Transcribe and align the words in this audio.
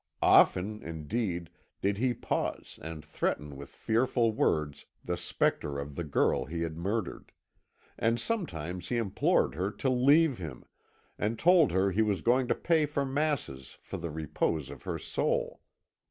Often, 0.23 0.81
indeed, 0.81 1.51
did 1.79 1.99
he 1.99 2.15
pause 2.15 2.79
and 2.81 3.05
threaten 3.05 3.55
with 3.55 3.69
fearful 3.69 4.31
words 4.31 4.87
the 5.05 5.15
spectre 5.15 5.77
of 5.77 5.93
the 5.93 6.03
girl 6.03 6.45
he 6.45 6.63
had 6.63 6.75
murdered; 6.75 7.31
and 7.99 8.19
sometimes 8.19 8.89
he 8.89 8.97
implored 8.97 9.53
her 9.53 9.69
to 9.69 9.91
leave 9.91 10.39
him, 10.39 10.65
and 11.19 11.37
told 11.37 11.71
her 11.71 11.91
he 11.91 12.01
was 12.01 12.21
going 12.23 12.47
to 12.47 12.55
pay 12.55 12.87
for 12.87 13.05
masses 13.05 13.77
for 13.83 13.97
the 13.97 14.09
repose 14.09 14.71
of 14.71 14.85
her 14.85 14.97
soul. 14.97 15.61